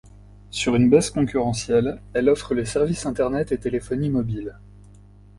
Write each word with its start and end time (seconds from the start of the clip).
Sur 0.49 0.75
une 0.75 0.89
base 0.89 1.11
concurrentielle, 1.11 2.01
elle 2.15 2.27
offre 2.27 2.55
les 2.55 2.65
services 2.65 3.05
Internet 3.05 3.51
et 3.51 3.59
téléphonie 3.59 4.09
mobile. 4.09 4.57